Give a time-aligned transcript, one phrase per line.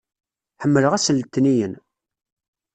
[0.61, 1.73] Ḥemmleɣ ass n letniyen!